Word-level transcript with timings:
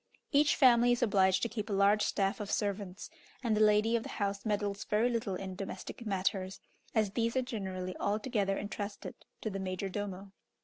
Each 0.31 0.55
family 0.55 0.93
is 0.93 1.03
obliged 1.03 1.43
to 1.43 1.47
keep 1.47 1.69
a 1.69 1.73
large 1.73 2.01
staff 2.01 2.39
of 2.39 2.49
servants, 2.51 3.11
and 3.43 3.55
the 3.55 3.61
lady 3.61 3.95
of 3.95 4.01
the 4.01 4.09
house 4.17 4.47
meddles 4.47 4.83
very 4.83 5.09
little 5.11 5.35
in 5.35 5.53
domestic 5.55 6.07
matters, 6.07 6.59
as 6.95 7.11
these 7.11 7.37
are 7.37 7.43
generally 7.43 7.95
altogether 7.99 8.57
entrusted 8.57 9.13
to 9.41 9.51
the 9.51 9.59
major 9.59 9.89
domo. 9.89 10.31